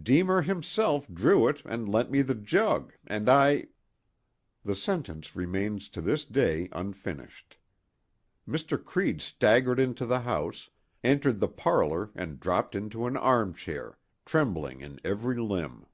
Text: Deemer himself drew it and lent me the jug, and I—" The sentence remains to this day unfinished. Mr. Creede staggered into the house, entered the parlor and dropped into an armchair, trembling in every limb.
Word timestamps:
Deemer 0.00 0.42
himself 0.42 1.12
drew 1.12 1.48
it 1.48 1.60
and 1.64 1.88
lent 1.88 2.08
me 2.08 2.22
the 2.22 2.36
jug, 2.36 2.92
and 3.04 3.28
I—" 3.28 3.66
The 4.64 4.76
sentence 4.76 5.34
remains 5.34 5.88
to 5.88 6.00
this 6.00 6.24
day 6.24 6.68
unfinished. 6.70 7.56
Mr. 8.48 8.78
Creede 8.80 9.20
staggered 9.20 9.80
into 9.80 10.06
the 10.06 10.20
house, 10.20 10.70
entered 11.02 11.40
the 11.40 11.48
parlor 11.48 12.12
and 12.14 12.38
dropped 12.38 12.76
into 12.76 13.06
an 13.08 13.16
armchair, 13.16 13.98
trembling 14.24 14.82
in 14.82 15.00
every 15.04 15.34
limb. 15.40 15.86